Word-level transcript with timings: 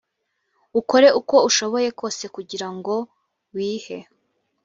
ukore 0.79 1.07
uko 1.19 1.35
ushoboye 1.49 1.89
kose 1.99 2.23
kugira 2.35 2.67
ngo 2.75 2.95
wihe 3.55 3.97